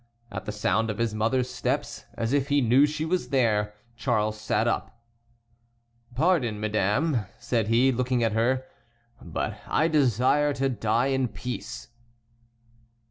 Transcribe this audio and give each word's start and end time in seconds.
At 0.31 0.45
the 0.45 0.51
sound 0.51 0.89
of 0.89 0.97
his 0.97 1.13
mother's 1.13 1.47
steps, 1.47 2.05
as 2.15 2.33
if 2.33 2.47
he 2.47 2.59
knew 2.59 2.87
she 2.87 3.05
was 3.05 3.29
there, 3.29 3.75
Charles 3.95 4.41
sat 4.41 4.67
up. 4.67 4.99
"Pardon, 6.15 6.59
madame," 6.59 7.27
said 7.37 7.67
he, 7.67 7.91
looking 7.91 8.23
at 8.23 8.31
her, 8.33 8.65
"but 9.21 9.59
I 9.67 9.87
desire 9.87 10.53
to 10.53 10.69
die 10.69 11.09
in 11.13 11.27
peace." 11.27 11.89